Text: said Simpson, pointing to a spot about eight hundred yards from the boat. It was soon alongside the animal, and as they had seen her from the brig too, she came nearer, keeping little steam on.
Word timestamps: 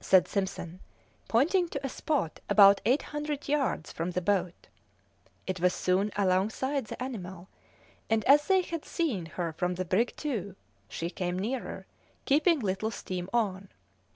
said 0.00 0.26
Simpson, 0.26 0.80
pointing 1.28 1.68
to 1.68 1.86
a 1.86 1.88
spot 1.88 2.40
about 2.48 2.80
eight 2.84 3.02
hundred 3.14 3.46
yards 3.48 3.92
from 3.92 4.10
the 4.10 4.20
boat. 4.20 4.66
It 5.46 5.60
was 5.60 5.72
soon 5.72 6.10
alongside 6.16 6.86
the 6.86 7.00
animal, 7.00 7.46
and 8.10 8.24
as 8.24 8.48
they 8.48 8.62
had 8.62 8.84
seen 8.84 9.26
her 9.26 9.52
from 9.52 9.76
the 9.76 9.84
brig 9.84 10.12
too, 10.16 10.56
she 10.88 11.08
came 11.08 11.38
nearer, 11.38 11.86
keeping 12.24 12.58
little 12.58 12.90
steam 12.90 13.30
on. 13.32 13.68